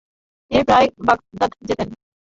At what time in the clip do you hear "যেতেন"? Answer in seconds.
1.67-1.89